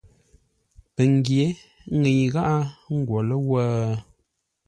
[0.95, 1.45] Pəngyě
[1.99, 2.55] ŋəi gháʼá,
[2.89, 3.65] ə́ ngwo ləwə̂?